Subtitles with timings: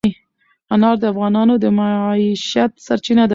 [0.73, 3.29] انار د افغانانو د معیشت سرچینه ده.